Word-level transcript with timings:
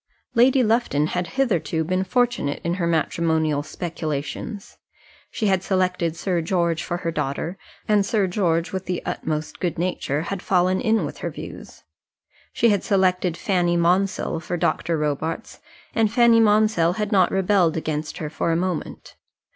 Lady 0.33 0.63
Lufton 0.63 1.05
had 1.05 1.27
hitherto 1.37 1.83
been 1.83 2.03
fortunate 2.03 2.59
in 2.63 2.73
her 2.81 2.87
matrimonial 2.87 3.61
speculations. 3.61 4.77
She 5.29 5.45
had 5.45 5.61
selected 5.61 6.15
Sir 6.15 6.41
George 6.41 6.81
for 6.81 6.97
her 6.97 7.11
daughter, 7.11 7.55
and 7.87 8.03
Sir 8.03 8.25
George, 8.25 8.71
with 8.71 8.87
the 8.87 9.05
utmost 9.05 9.59
good 9.59 9.77
nature, 9.77 10.23
had 10.23 10.41
fallen 10.41 10.81
in 10.81 11.05
with 11.05 11.19
her 11.19 11.29
views. 11.29 11.83
She 12.51 12.69
had 12.69 12.83
selected 12.83 13.37
Fanny 13.37 13.77
Monsell 13.77 14.39
for 14.39 14.57
Mr. 14.57 14.99
Robarts, 14.99 15.59
and 15.93 16.11
Fanny 16.11 16.39
Monsell 16.39 16.93
had 16.93 17.11
not 17.11 17.29
rebelled 17.29 17.77
against 17.77 18.17
her 18.17 18.31
for 18.31 18.51
a 18.51 18.55
moment. 18.55 19.17